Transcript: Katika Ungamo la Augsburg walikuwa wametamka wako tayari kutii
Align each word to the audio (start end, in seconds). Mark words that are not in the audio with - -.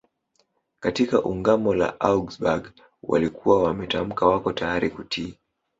Katika 0.79 1.21
Ungamo 1.23 1.73
la 1.73 1.99
Augsburg 1.99 2.67
walikuwa 3.03 3.63
wametamka 3.63 4.25
wako 4.25 4.53
tayari 4.53 4.89
kutii 4.89 5.37